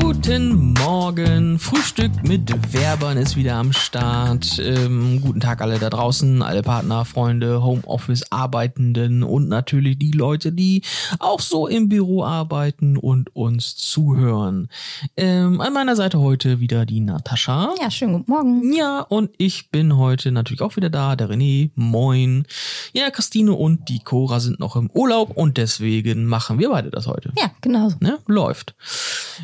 Guten 0.00 0.72
Morgen. 0.72 1.58
Frühstück 1.58 2.10
mit 2.22 2.50
Werbern 2.72 3.18
ist 3.18 3.36
wieder 3.36 3.56
am 3.56 3.74
Start. 3.74 4.58
Ähm, 4.58 5.20
guten 5.20 5.40
Tag 5.40 5.60
alle 5.60 5.78
da 5.78 5.90
draußen, 5.90 6.40
alle 6.40 6.62
Partner, 6.62 7.04
Freunde, 7.04 7.62
Homeoffice 7.62 8.24
Arbeitenden 8.30 9.22
und 9.22 9.50
natürlich 9.50 9.98
die 9.98 10.12
Leute, 10.12 10.50
die 10.50 10.80
auch 11.18 11.40
so 11.40 11.66
im 11.66 11.90
Büro 11.90 12.24
arbeiten 12.24 12.96
und 12.96 13.36
uns 13.36 13.76
zuhören. 13.76 14.68
Ähm, 15.18 15.60
an 15.60 15.74
meiner 15.74 15.94
Seite 15.94 16.20
heute 16.20 16.58
wieder 16.58 16.86
die 16.86 17.00
Natascha. 17.00 17.74
Ja, 17.78 17.90
schönen 17.90 18.14
guten 18.14 18.30
Morgen. 18.30 18.72
Ja, 18.72 19.00
und 19.00 19.30
ich 19.36 19.70
bin 19.70 19.98
heute 19.98 20.32
natürlich 20.32 20.62
auch 20.62 20.76
wieder 20.76 20.88
da, 20.88 21.16
der 21.16 21.28
René. 21.28 21.70
Moin. 21.74 22.46
Ja, 22.92 23.10
Christine 23.10 23.52
und 23.54 23.88
die 23.88 24.00
Cora 24.00 24.38
sind 24.38 24.60
noch 24.60 24.76
im 24.76 24.90
Urlaub 24.90 25.30
und 25.36 25.56
deswegen 25.56 26.26
machen 26.26 26.58
wir 26.58 26.70
beide 26.70 26.90
das 26.90 27.06
heute. 27.06 27.32
Ja, 27.38 27.50
genau. 27.60 27.90
Ne? 28.00 28.18
Läuft. 28.26 28.74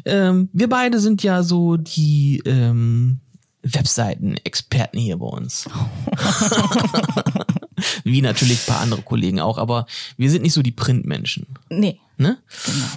Ähm, 0.04 0.50
wir 0.52 0.68
beide 0.68 1.00
sind 1.00 1.22
ja 1.22 1.42
so 1.42 1.78
die 1.78 2.42
ähm, 2.44 3.20
Webseiten-Experten 3.62 4.98
hier 4.98 5.16
bei 5.18 5.26
uns. 5.26 5.68
Wie 8.04 8.22
natürlich 8.22 8.60
ein 8.60 8.72
paar 8.72 8.80
andere 8.80 9.02
Kollegen 9.02 9.40
auch, 9.40 9.56
aber 9.56 9.86
wir 10.16 10.30
sind 10.30 10.42
nicht 10.42 10.52
so 10.52 10.62
die 10.62 10.72
Printmenschen. 10.72 11.46
Nee. 11.70 12.00
Ne? 12.16 12.38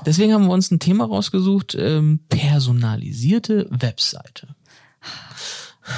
Deswegen 0.05 0.33
haben 0.33 0.47
wir 0.47 0.53
uns 0.53 0.71
ein 0.71 0.79
Thema 0.79 1.05
rausgesucht, 1.05 1.75
ähm, 1.79 2.19
personalisierte 2.29 3.67
Webseite. 3.69 4.55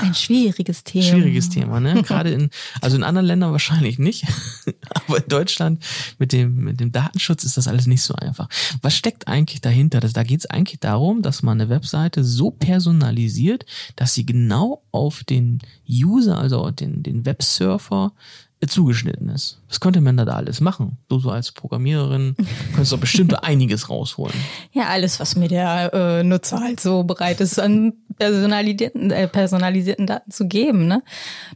Ein 0.02 0.14
schwieriges 0.14 0.84
Thema. 0.84 1.04
Schwieriges 1.04 1.50
Thema, 1.50 1.80
ne? 1.80 2.02
Gerade 2.04 2.32
in, 2.32 2.50
also 2.82 2.96
in 2.96 3.04
anderen 3.04 3.26
Ländern 3.26 3.52
wahrscheinlich 3.52 4.00
nicht, 4.00 4.26
aber 4.90 5.18
in 5.18 5.28
Deutschland 5.28 5.84
mit 6.20 6.32
dem, 6.32 6.56
mit 6.64 6.80
dem 6.80 6.92
Datenschutz 6.92 7.44
ist 7.44 7.58
das 7.58 7.68
alles 7.68 7.86
nicht 7.86 8.02
so 8.02 8.16
einfach. 8.16 8.48
Was 8.82 8.96
steckt 8.96 9.28
eigentlich 9.28 9.62
dahinter? 9.62 10.00
Das, 10.00 10.14
da 10.14 10.24
geht 10.24 10.40
es 10.40 10.46
eigentlich 10.46 10.80
darum, 10.80 11.22
dass 11.22 11.44
man 11.44 11.60
eine 11.60 11.70
Webseite 11.70 12.24
so 12.24 12.52
personalisiert, 12.52 13.66
dass 13.96 14.14
sie 14.14 14.26
genau 14.26 14.84
auf 14.92 15.24
den 15.24 15.60
User, 15.90 16.38
also 16.38 16.72
den, 16.72 17.04
den 17.04 17.26
Websurfer, 17.26 18.14
zugeschnitten 18.68 19.30
ist. 19.30 19.60
Was 19.68 19.80
könnte 19.80 20.02
man 20.02 20.18
da 20.18 20.24
alles 20.26 20.62
machen? 20.62 20.98
Du 21.10 21.20
so 21.20 21.32
als 21.32 21.52
Programmiererin 21.52 22.36
könntest 22.72 22.92
doch 22.92 23.00
bestimmt 23.00 23.44
einiges 23.44 23.90
rausholen. 23.90 24.36
Ja, 24.72 24.88
alles, 24.88 25.20
was 25.20 25.36
mir 25.36 25.48
der 25.48 25.94
äh, 25.94 26.24
Nutzer 26.24 26.60
halt 26.60 26.80
so 26.80 27.04
bereit 27.04 27.42
ist, 27.42 27.60
an 27.60 27.94
personalisierten, 28.18 29.12
äh, 29.12 29.28
personalisierten 29.28 30.08
Daten 30.08 30.32
zu 30.32 30.48
geben. 30.48 30.88
Ne? 30.88 31.04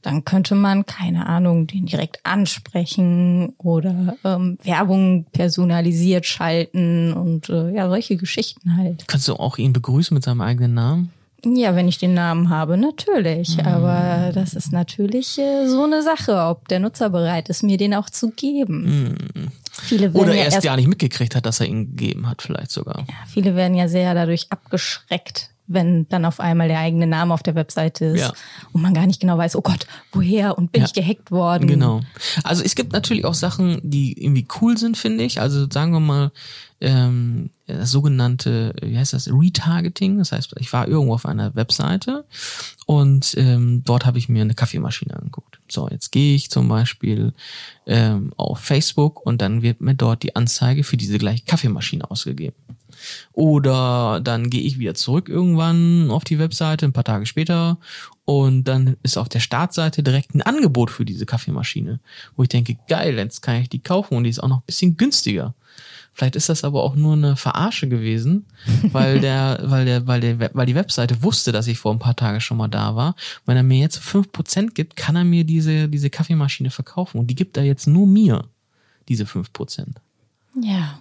Dann 0.01 0.25
könnte 0.25 0.55
man, 0.55 0.85
keine 0.85 1.27
Ahnung, 1.27 1.67
den 1.67 1.85
direkt 1.85 2.19
ansprechen 2.23 3.53
oder 3.57 4.17
ähm, 4.23 4.57
Werbung 4.63 5.25
personalisiert 5.31 6.25
schalten 6.25 7.13
und 7.13 7.49
äh, 7.49 7.71
ja, 7.73 7.89
solche 7.89 8.17
Geschichten 8.17 8.77
halt. 8.77 9.07
Kannst 9.07 9.27
du 9.27 9.35
auch 9.35 9.57
ihn 9.57 9.73
begrüßen 9.73 10.13
mit 10.13 10.23
seinem 10.23 10.41
eigenen 10.41 10.73
Namen? 10.73 11.11
Ja, 11.45 11.75
wenn 11.75 11.87
ich 11.87 11.99
den 11.99 12.13
Namen 12.13 12.49
habe, 12.49 12.77
natürlich. 12.77 13.57
Mhm. 13.57 13.65
Aber 13.65 14.31
das 14.33 14.53
ist 14.53 14.71
natürlich 14.71 15.37
äh, 15.37 15.67
so 15.67 15.83
eine 15.83 16.01
Sache, 16.01 16.35
ob 16.35 16.67
der 16.67 16.79
Nutzer 16.79 17.09
bereit 17.09 17.49
ist, 17.49 17.63
mir 17.63 17.77
den 17.77 17.93
auch 17.93 18.09
zu 18.09 18.31
geben. 18.31 19.17
Mhm. 19.35 19.47
Viele 19.71 20.11
Oder 20.11 20.33
er 20.33 20.47
es 20.47 20.63
gar 20.63 20.75
nicht 20.75 20.87
mitgekriegt 20.87 21.35
hat, 21.35 21.45
dass 21.45 21.59
er 21.59 21.67
ihn 21.67 21.95
gegeben 21.95 22.27
hat, 22.27 22.41
vielleicht 22.41 22.71
sogar. 22.71 23.05
Ja, 23.07 23.15
viele 23.27 23.55
werden 23.55 23.75
ja 23.75 23.87
sehr 23.87 24.15
dadurch 24.15 24.47
abgeschreckt, 24.49 25.51
wenn 25.67 26.07
dann 26.09 26.25
auf 26.25 26.39
einmal 26.39 26.67
der 26.67 26.79
eigene 26.79 27.07
Name 27.07 27.33
auf 27.33 27.43
der 27.43 27.55
Webseite 27.55 28.05
ist 28.05 28.21
ja. 28.21 28.33
und 28.71 28.81
man 28.81 28.93
gar 28.93 29.05
nicht 29.05 29.19
genau 29.19 29.37
weiß, 29.37 29.55
oh 29.55 29.61
Gott, 29.61 29.85
woher 30.11 30.57
und 30.57 30.71
bin 30.71 30.81
ja. 30.81 30.87
ich 30.87 30.93
gehackt 30.93 31.31
worden. 31.31 31.67
Genau. 31.67 32.01
Also 32.43 32.63
es 32.63 32.75
gibt 32.75 32.93
natürlich 32.93 33.25
auch 33.25 33.33
Sachen, 33.33 33.79
die 33.83 34.21
irgendwie 34.23 34.47
cool 34.61 34.77
sind, 34.77 34.97
finde 34.97 35.23
ich. 35.23 35.41
Also 35.41 35.67
sagen 35.69 35.91
wir 35.91 35.99
mal, 35.99 36.31
ähm, 36.79 37.49
das 37.65 37.91
sogenannte, 37.91 38.73
wie 38.81 38.97
heißt 38.97 39.13
das, 39.13 39.29
Retargeting. 39.31 40.17
Das 40.19 40.31
heißt, 40.31 40.55
ich 40.59 40.71
war 40.73 40.87
irgendwo 40.87 41.13
auf 41.13 41.25
einer 41.25 41.53
Webseite 41.55 42.25
und 42.85 43.35
ähm, 43.37 43.83
dort 43.83 44.05
habe 44.05 44.17
ich 44.17 44.29
mir 44.29 44.41
eine 44.41 44.55
Kaffeemaschine 44.55 45.15
angeguckt. 45.15 45.56
So, 45.69 45.89
jetzt 45.89 46.11
gehe 46.11 46.35
ich 46.35 46.49
zum 46.49 46.67
Beispiel 46.67 47.33
ähm, 47.85 48.33
auf 48.37 48.59
Facebook 48.59 49.25
und 49.25 49.41
dann 49.41 49.61
wird 49.61 49.81
mir 49.81 49.95
dort 49.95 50.23
die 50.23 50.35
Anzeige 50.35 50.83
für 50.83 50.97
diese 50.97 51.17
gleiche 51.17 51.45
Kaffeemaschine 51.45 52.09
ausgegeben. 52.09 52.55
Oder 53.33 54.19
dann 54.23 54.49
gehe 54.49 54.63
ich 54.63 54.79
wieder 54.79 54.95
zurück 54.95 55.29
irgendwann 55.29 56.09
auf 56.09 56.23
die 56.23 56.39
Webseite, 56.39 56.85
ein 56.85 56.93
paar 56.93 57.03
Tage 57.03 57.25
später, 57.25 57.77
und 58.25 58.65
dann 58.65 58.97
ist 59.03 59.17
auf 59.17 59.29
der 59.29 59.39
Startseite 59.39 60.03
direkt 60.03 60.35
ein 60.35 60.41
Angebot 60.41 60.89
für 60.89 61.05
diese 61.05 61.25
Kaffeemaschine, 61.25 61.99
wo 62.35 62.43
ich 62.43 62.49
denke, 62.49 62.77
geil, 62.87 63.17
jetzt 63.17 63.41
kann 63.41 63.61
ich 63.61 63.69
die 63.69 63.79
kaufen 63.79 64.15
und 64.15 64.23
die 64.23 64.29
ist 64.29 64.43
auch 64.43 64.49
noch 64.49 64.57
ein 64.57 64.65
bisschen 64.65 64.97
günstiger. 64.97 65.53
Vielleicht 66.17 66.35
ist 66.35 66.49
das 66.49 66.63
aber 66.63 66.81
auch 66.81 66.95
nur 66.95 67.13
eine 67.13 67.35
Verarsche 67.35 67.87
gewesen, 67.87 68.47
weil 68.91 69.19
der, 69.21 69.59
weil 69.61 69.85
der, 69.85 70.07
weil 70.07 70.19
der, 70.19 70.49
weil 70.51 70.65
die 70.65 70.73
Webseite 70.73 71.21
wusste, 71.21 71.51
dass 71.51 71.67
ich 71.67 71.77
vor 71.77 71.93
ein 71.93 71.99
paar 71.99 72.15
Tagen 72.15 72.41
schon 72.41 72.57
mal 72.57 72.67
da 72.67 72.95
war. 72.95 73.15
Wenn 73.45 73.55
er 73.55 73.61
mir 73.61 73.77
jetzt 73.77 73.99
fünf 73.99 74.31
Prozent 74.31 74.73
gibt, 74.73 74.95
kann 74.95 75.15
er 75.15 75.23
mir 75.23 75.43
diese, 75.43 75.87
diese 75.87 76.09
Kaffeemaschine 76.09 76.71
verkaufen. 76.71 77.19
Und 77.19 77.27
die 77.27 77.35
gibt 77.35 77.55
er 77.55 77.65
jetzt 77.65 77.85
nur 77.85 78.07
mir, 78.07 78.45
diese 79.07 79.27
fünf 79.27 79.53
Prozent. 79.53 80.01
Ja. 80.59 80.99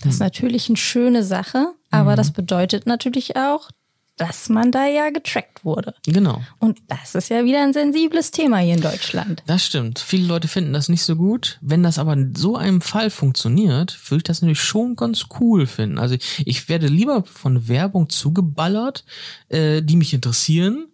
Das 0.00 0.14
ist 0.14 0.20
hm. 0.20 0.26
natürlich 0.26 0.68
eine 0.68 0.78
schöne 0.78 1.22
Sache, 1.22 1.68
aber 1.92 2.12
mhm. 2.12 2.16
das 2.16 2.32
bedeutet 2.32 2.86
natürlich 2.86 3.36
auch, 3.36 3.70
dass 4.16 4.48
man 4.48 4.70
da 4.70 4.86
ja 4.86 5.10
getrackt 5.10 5.64
wurde. 5.64 5.94
Genau. 6.06 6.40
Und 6.58 6.78
das 6.88 7.14
ist 7.14 7.30
ja 7.30 7.44
wieder 7.44 7.62
ein 7.62 7.72
sensibles 7.72 8.30
Thema 8.30 8.58
hier 8.58 8.74
in 8.74 8.80
Deutschland. 8.80 9.42
Das 9.46 9.66
stimmt. 9.66 9.98
Viele 9.98 10.26
Leute 10.26 10.46
finden 10.46 10.72
das 10.72 10.88
nicht 10.88 11.02
so 11.02 11.16
gut. 11.16 11.58
Wenn 11.60 11.82
das 11.82 11.98
aber 11.98 12.12
in 12.12 12.34
so 12.34 12.56
einem 12.56 12.80
Fall 12.80 13.10
funktioniert, 13.10 13.98
würde 14.08 14.18
ich 14.18 14.24
das 14.24 14.40
natürlich 14.40 14.62
schon 14.62 14.94
ganz 14.94 15.26
cool 15.40 15.66
finden. 15.66 15.98
Also 15.98 16.16
ich 16.44 16.68
werde 16.68 16.86
lieber 16.86 17.24
von 17.24 17.68
Werbung 17.68 18.08
zugeballert, 18.08 19.04
äh, 19.48 19.82
die 19.82 19.96
mich 19.96 20.14
interessieren. 20.14 20.86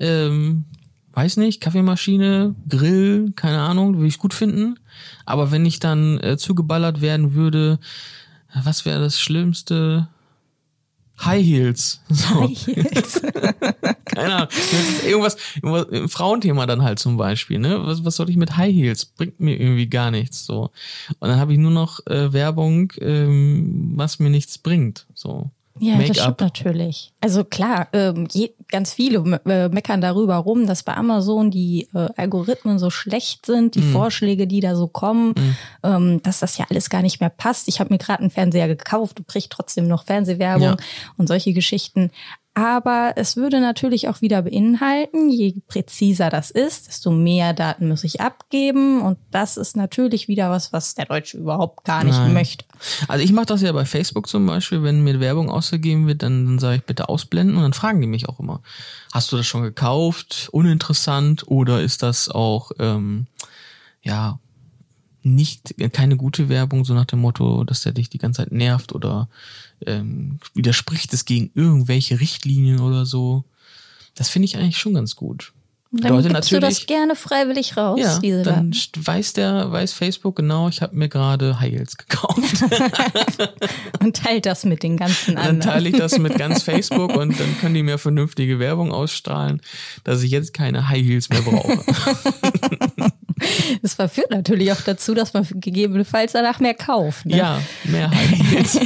Ähm, 0.00 0.64
weiß 1.12 1.36
nicht, 1.36 1.60
Kaffeemaschine, 1.60 2.56
Grill, 2.68 3.32
keine 3.36 3.60
Ahnung, 3.60 3.94
würde 3.96 4.08
ich 4.08 4.18
gut 4.18 4.34
finden. 4.34 4.80
Aber 5.24 5.52
wenn 5.52 5.64
ich 5.64 5.78
dann 5.78 6.18
äh, 6.18 6.36
zugeballert 6.36 7.00
werden 7.00 7.34
würde, 7.34 7.78
was 8.52 8.84
wäre 8.84 9.00
das 9.00 9.20
Schlimmste? 9.20 10.08
High 11.20 11.44
Heels. 11.44 12.00
So. 12.08 12.42
High 12.42 12.66
Heels. 12.66 13.22
Keine 14.04 14.34
Ahnung. 14.34 14.48
Irgendwas, 15.06 15.36
irgendwas 15.56 15.86
im 15.86 16.08
Frauenthema 16.08 16.66
dann 16.66 16.82
halt 16.82 16.98
zum 16.98 17.16
Beispiel, 17.16 17.58
ne? 17.58 17.80
Was, 17.84 18.04
was 18.04 18.16
soll 18.16 18.30
ich 18.30 18.36
mit 18.36 18.56
High 18.56 18.74
Heels? 18.74 19.04
Bringt 19.04 19.40
mir 19.40 19.58
irgendwie 19.58 19.88
gar 19.88 20.10
nichts. 20.10 20.44
So. 20.44 20.70
Und 21.18 21.28
dann 21.28 21.38
habe 21.38 21.52
ich 21.52 21.58
nur 21.58 21.70
noch 21.70 22.00
äh, 22.06 22.32
Werbung, 22.32 22.92
ähm, 23.00 23.92
was 23.96 24.18
mir 24.18 24.30
nichts 24.30 24.58
bringt. 24.58 25.06
So. 25.14 25.50
Ja, 25.80 25.98
das 25.98 26.18
stimmt 26.18 26.40
natürlich. 26.40 27.12
Also 27.20 27.42
klar, 27.42 27.88
ähm, 27.92 28.28
je, 28.30 28.52
ganz 28.68 28.92
viele 28.92 29.20
me 29.20 29.40
äh, 29.44 29.68
meckern 29.68 30.00
darüber 30.00 30.36
rum, 30.36 30.66
dass 30.68 30.84
bei 30.84 30.94
Amazon 30.94 31.50
die 31.50 31.88
äh, 31.94 32.08
Algorithmen 32.16 32.78
so 32.78 32.90
schlecht 32.90 33.44
sind, 33.44 33.74
die 33.74 33.80
mm. 33.80 33.92
Vorschläge, 33.92 34.46
die 34.46 34.60
da 34.60 34.76
so 34.76 34.86
kommen, 34.86 35.30
mm. 35.30 35.56
ähm, 35.82 36.22
dass 36.22 36.38
das 36.38 36.58
ja 36.58 36.66
alles 36.70 36.90
gar 36.90 37.02
nicht 37.02 37.20
mehr 37.20 37.30
passt. 37.30 37.66
Ich 37.66 37.80
habe 37.80 37.92
mir 37.92 37.98
gerade 37.98 38.20
einen 38.20 38.30
Fernseher 38.30 38.68
gekauft, 38.68 39.18
du 39.18 39.24
kriegst 39.24 39.50
trotzdem 39.50 39.88
noch 39.88 40.04
Fernsehwerbung 40.04 40.62
ja. 40.62 40.76
und 41.16 41.26
solche 41.26 41.52
Geschichten. 41.52 42.10
Aber 42.56 43.14
es 43.16 43.36
würde 43.36 43.60
natürlich 43.60 44.08
auch 44.08 44.20
wieder 44.20 44.42
beinhalten, 44.42 45.28
je 45.28 45.60
präziser 45.66 46.30
das 46.30 46.52
ist, 46.52 46.86
desto 46.86 47.10
mehr 47.10 47.52
Daten 47.52 47.88
muss 47.88 48.04
ich 48.04 48.20
abgeben. 48.20 49.02
Und 49.02 49.18
das 49.32 49.56
ist 49.56 49.76
natürlich 49.76 50.28
wieder 50.28 50.50
was, 50.50 50.72
was 50.72 50.94
der 50.94 51.06
Deutsche 51.06 51.36
überhaupt 51.36 51.84
gar 51.84 52.04
nicht 52.04 52.16
Nein. 52.16 52.32
möchte. 52.32 52.64
Also 53.08 53.24
ich 53.24 53.32
mache 53.32 53.46
das 53.46 53.62
ja 53.62 53.72
bei 53.72 53.84
Facebook 53.84 54.28
zum 54.28 54.46
Beispiel, 54.46 54.84
wenn 54.84 55.02
mir 55.02 55.18
Werbung 55.18 55.50
ausgegeben 55.50 56.06
wird, 56.06 56.22
dann, 56.22 56.46
dann 56.46 56.58
sage 56.60 56.76
ich 56.76 56.84
bitte 56.84 57.08
ausblenden 57.08 57.56
und 57.56 57.62
dann 57.62 57.72
fragen 57.72 58.00
die 58.00 58.06
mich 58.06 58.28
auch 58.28 58.38
immer, 58.38 58.62
hast 59.12 59.32
du 59.32 59.36
das 59.36 59.46
schon 59.46 59.62
gekauft? 59.62 60.48
Uninteressant 60.52 61.48
oder 61.48 61.82
ist 61.82 62.04
das 62.04 62.28
auch 62.28 62.70
ähm, 62.78 63.26
ja 64.02 64.38
nicht 65.24 65.74
keine 65.92 66.16
gute 66.16 66.48
Werbung, 66.48 66.84
so 66.84 66.94
nach 66.94 67.06
dem 67.06 67.20
Motto, 67.20 67.64
dass 67.64 67.82
der 67.82 67.92
dich 67.92 68.10
die 68.10 68.18
ganze 68.18 68.42
Zeit 68.42 68.52
nervt 68.52 68.94
oder 68.94 69.28
ähm, 69.86 70.38
widerspricht 70.54 71.12
es 71.14 71.24
gegen 71.24 71.50
irgendwelche 71.54 72.20
Richtlinien 72.20 72.80
oder 72.80 73.06
so. 73.06 73.44
Das 74.14 74.28
finde 74.28 74.46
ich 74.46 74.56
eigentlich 74.56 74.78
schon 74.78 74.94
ganz 74.94 75.16
gut. 75.16 75.52
Dann 75.96 76.12
Leute 76.12 76.28
gibst 76.28 76.50
du 76.50 76.58
das 76.58 76.86
gerne 76.86 77.14
freiwillig 77.14 77.76
raus, 77.76 78.00
ja, 78.00 78.18
diese 78.18 78.42
dann 78.42 78.72
Daten. 78.72 79.06
weiß 79.06 79.32
der, 79.34 79.70
weiß 79.70 79.92
Facebook 79.92 80.34
genau, 80.34 80.68
ich 80.68 80.82
habe 80.82 80.96
mir 80.96 81.08
gerade 81.08 81.60
Heils 81.60 81.96
gekauft. 81.96 82.40
und 84.00 84.16
teilt 84.16 84.44
das 84.46 84.64
mit 84.64 84.82
den 84.82 84.96
ganzen 84.96 85.36
anderen. 85.36 85.60
Dann 85.60 85.70
teile 85.70 85.88
ich 85.88 85.96
das 85.96 86.18
mit 86.18 86.36
ganz 86.36 86.62
Facebook 86.64 87.14
und 87.14 87.38
dann 87.38 87.58
können 87.60 87.74
die 87.74 87.84
mir 87.84 87.98
vernünftige 87.98 88.58
Werbung 88.58 88.90
ausstrahlen, 88.90 89.62
dass 90.02 90.22
ich 90.22 90.32
jetzt 90.32 90.52
keine 90.52 90.88
High 90.88 91.04
Heels 91.04 91.28
mehr 91.28 91.42
brauche. 91.42 91.78
Das 93.82 93.94
verführt 93.94 94.30
natürlich 94.30 94.72
auch 94.72 94.80
dazu, 94.80 95.14
dass 95.14 95.32
man 95.32 95.46
gegebenenfalls 95.54 96.32
danach 96.32 96.60
mehr 96.60 96.74
kauft. 96.74 97.26
Ne? 97.26 97.36
Ja, 97.36 97.60
mehr 97.84 98.10
Highlights. 98.10 98.74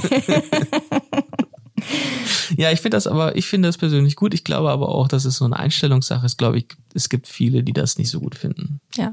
ja, 2.56 2.72
ich 2.72 2.80
finde 2.80 2.96
das 2.96 3.06
aber, 3.06 3.36
ich 3.36 3.46
finde 3.46 3.68
das 3.68 3.78
persönlich 3.78 4.16
gut. 4.16 4.34
Ich 4.34 4.44
glaube 4.44 4.70
aber 4.70 4.88
auch, 4.88 5.08
dass 5.08 5.24
es 5.24 5.36
so 5.36 5.44
eine 5.44 5.58
Einstellungssache 5.58 6.26
ist. 6.26 6.38
Glaube 6.38 6.58
ich, 6.58 6.66
es 6.94 7.08
gibt 7.08 7.28
viele, 7.28 7.62
die 7.62 7.72
das 7.72 7.98
nicht 7.98 8.10
so 8.10 8.20
gut 8.20 8.34
finden. 8.34 8.80
Ja. 8.94 9.12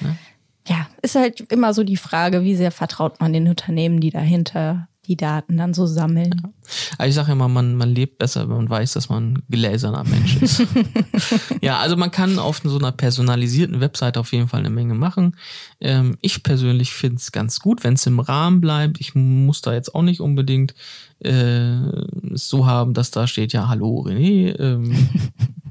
Ne? 0.00 0.16
Ja, 0.68 0.88
ist 1.02 1.16
halt 1.16 1.40
immer 1.52 1.74
so 1.74 1.82
die 1.82 1.96
Frage, 1.96 2.44
wie 2.44 2.54
sehr 2.54 2.70
vertraut 2.70 3.20
man 3.20 3.32
den 3.32 3.48
Unternehmen, 3.48 4.00
die 4.00 4.10
dahinter 4.10 4.88
die 5.06 5.16
Daten 5.16 5.56
dann 5.56 5.74
so 5.74 5.86
sammeln. 5.86 6.32
Ja. 6.42 6.50
Aber 6.96 7.08
ich 7.08 7.14
sage 7.14 7.32
immer, 7.32 7.48
man, 7.48 7.74
man 7.74 7.88
lebt 7.88 8.18
besser, 8.18 8.48
wenn 8.48 8.56
man 8.56 8.70
weiß, 8.70 8.92
dass 8.92 9.08
man 9.08 9.32
ein 9.32 9.42
gläserner 9.50 10.04
Mensch 10.04 10.36
ist. 10.36 10.62
ja, 11.60 11.78
also 11.78 11.96
man 11.96 12.12
kann 12.12 12.38
auf 12.38 12.60
so 12.62 12.78
einer 12.78 12.92
personalisierten 12.92 13.80
Website 13.80 14.16
auf 14.16 14.32
jeden 14.32 14.48
Fall 14.48 14.60
eine 14.60 14.70
Menge 14.70 14.94
machen. 14.94 15.36
Ähm, 15.80 16.16
ich 16.20 16.44
persönlich 16.44 16.92
finde 16.92 17.16
es 17.16 17.32
ganz 17.32 17.58
gut, 17.58 17.82
wenn 17.82 17.94
es 17.94 18.06
im 18.06 18.20
Rahmen 18.20 18.60
bleibt. 18.60 19.00
Ich 19.00 19.14
muss 19.16 19.60
da 19.60 19.72
jetzt 19.72 19.94
auch 19.94 20.02
nicht 20.02 20.20
unbedingt 20.20 20.74
äh, 21.18 21.78
so 22.32 22.66
haben, 22.66 22.94
dass 22.94 23.10
da 23.10 23.26
steht, 23.26 23.52
ja, 23.52 23.68
hallo 23.68 24.04
René, 24.06 24.58
ähm, 24.58 25.08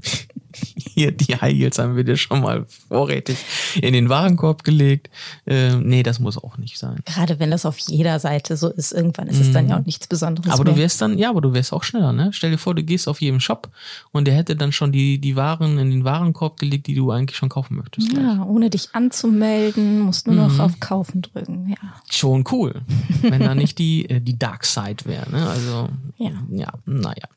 hier 1.02 1.12
die 1.12 1.36
High 1.36 1.54
Heels 1.54 1.80
haben 1.80 1.96
wir 1.96 2.04
dir 2.04 2.18
schon 2.18 2.42
mal 2.42 2.66
vorrätig 2.88 3.38
in 3.82 3.94
den 3.94 4.10
Warenkorb 4.10 4.64
gelegt. 4.64 5.10
Ähm, 5.46 5.84
nee, 5.88 6.04
das 6.04 6.20
muss 6.20 6.38
auch 6.38 6.58
nicht 6.58 6.78
sein. 6.78 7.02
Gerade 7.06 7.40
wenn 7.40 7.52
das 7.52 7.66
auf 7.66 7.78
jeder 7.80 8.20
Seite 8.20 8.58
so 8.58 8.70
ist, 8.70 8.92
irgendwann 8.92 9.28
ist 9.28 9.40
es 9.40 9.52
dann 9.52 9.68
ja 9.68 9.80
auch 9.80 9.86
nichts 9.86 10.08
Besonderes. 10.08 10.52
Aber 10.52 10.64
mehr. 10.64 10.74
du 10.74 10.80
wärst 10.80 11.02
dann, 11.02 11.18
ja, 11.18 11.30
aber 11.30 11.42
du 11.42 11.54
wärst 11.54 11.74
auch 11.74 11.84
schneller, 11.84 12.14
ne? 12.14 12.30
Stell 12.34 12.52
dir 12.52 12.58
vor, 12.58 12.76
du 12.76 12.84
gehst 12.84 13.08
auf 13.08 13.22
jedem 13.22 13.40
Shop 13.40 13.70
und 14.12 14.26
der 14.26 14.36
hätte 14.36 14.56
dann 14.56 14.72
schon 14.72 14.92
die, 14.92 15.20
die 15.20 15.36
Waren 15.36 15.78
in 15.78 15.90
den 15.92 16.04
Warenkorb 16.04 16.60
gelegt, 16.60 16.88
die 16.88 16.96
du 16.96 17.12
eigentlich 17.12 17.38
schon 17.38 17.50
kaufen 17.50 17.78
möchtest. 17.78 18.10
gleich. 18.10 18.24
Ja, 18.24 18.44
ohne 18.46 18.70
dich 18.70 18.90
anzumelden, 18.94 20.00
musst 20.02 20.28
nur 20.28 20.36
noch 20.36 20.60
auf 20.60 20.80
Kaufen 20.80 21.22
drücken, 21.22 21.70
ja. 21.70 21.78
Schon 22.10 22.44
cool. 22.52 22.82
Wenn 23.22 23.40
da 23.42 23.56
nicht 23.56 23.78
die, 23.80 24.10
äh, 24.10 24.20
die 24.20 24.38
Dark 24.38 24.66
Side 24.66 25.06
wäre, 25.06 25.30
ne? 25.32 25.50
Also, 25.50 25.90
Ja. 26.18 26.32
ja, 26.52 26.72
naja. 26.86 27.28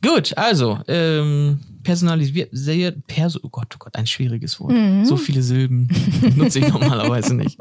Gut, 0.00 0.36
also, 0.36 0.78
ähm, 0.86 1.60
personalisiert, 1.82 2.50
sehr, 2.52 2.92
perso, 2.92 3.40
oh 3.42 3.48
Gott, 3.48 3.68
oh 3.74 3.78
Gott, 3.78 3.96
ein 3.96 4.06
schwieriges 4.06 4.60
Wort. 4.60 4.72
So 5.04 5.16
viele 5.16 5.42
Silben 5.42 5.88
nutze 6.36 6.60
ich 6.60 6.68
normalerweise 6.68 7.34
nicht. 7.34 7.58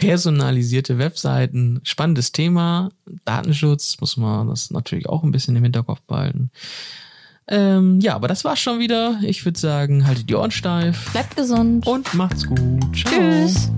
Personalisierte 0.00 0.98
Webseiten, 0.98 1.80
spannendes 1.82 2.32
Thema. 2.32 2.90
Datenschutz 3.24 3.96
muss 4.00 4.16
man 4.16 4.48
das 4.48 4.70
natürlich 4.70 5.08
auch 5.08 5.22
ein 5.24 5.32
bisschen 5.32 5.56
im 5.56 5.62
Hinterkopf 5.64 6.00
behalten. 6.02 6.50
Ähm, 7.48 7.98
ja, 8.00 8.14
aber 8.14 8.28
das 8.28 8.44
war's 8.44 8.60
schon 8.60 8.78
wieder. 8.78 9.18
Ich 9.22 9.44
würde 9.44 9.58
sagen, 9.58 10.06
haltet 10.06 10.28
die 10.28 10.34
Ohren 10.34 10.50
steif 10.50 11.10
Bleibt 11.12 11.36
gesund. 11.36 11.86
und 11.86 12.12
macht's 12.14 12.46
gut. 12.46 12.58
Ciao. 12.94 13.12
Tschüss. 13.12 13.70